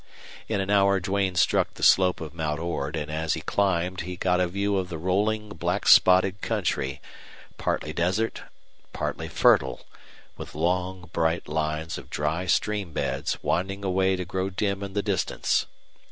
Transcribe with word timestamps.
In 0.47 0.59
an 0.59 0.71
hour 0.71 0.99
Duane 0.99 1.35
struck 1.35 1.75
the 1.75 1.83
slope 1.83 2.21
of 2.21 2.33
Mount 2.33 2.59
Ord, 2.59 2.95
and 2.95 3.11
as 3.11 3.35
he 3.35 3.41
climbed 3.41 4.01
he 4.01 4.15
got 4.17 4.39
a 4.39 4.47
view 4.47 4.75
of 4.77 4.89
the 4.89 4.97
rolling, 4.97 5.49
black 5.49 5.87
spotted 5.87 6.41
country, 6.41 6.99
partly 7.59 7.93
desert, 7.93 8.41
partly 8.93 9.27
fertile, 9.27 9.85
with 10.37 10.55
long, 10.55 11.11
bright 11.13 11.47
lines 11.47 11.99
of 11.99 12.09
dry 12.09 12.47
stream 12.47 12.93
beds 12.93 13.37
winding 13.43 13.83
away 13.83 14.15
to 14.15 14.25
grow 14.25 14.49
dim 14.49 14.81
in 14.81 14.93
the 14.93 15.03
distance. 15.03 15.67